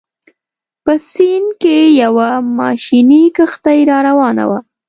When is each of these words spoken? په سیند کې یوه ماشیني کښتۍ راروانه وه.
په 0.83 0.93
سیند 1.11 1.49
کې 1.61 1.75
یوه 2.01 2.29
ماشیني 2.59 3.23
کښتۍ 3.37 3.79
راروانه 3.91 4.43
وه. 4.49 4.59